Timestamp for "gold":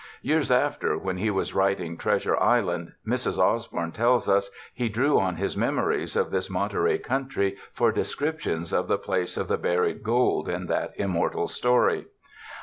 10.01-10.49